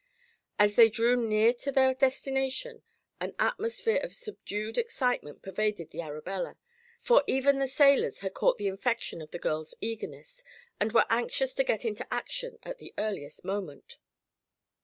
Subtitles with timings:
[0.57, 2.81] As they drew near to their destination
[3.19, 6.57] an atmosphere of subdued excitement pervaded the Arabella,
[7.03, 10.43] for even the sailors had caught the infection of the girls' eagerness
[10.79, 13.99] and were anxious to get into action at the earliest moment.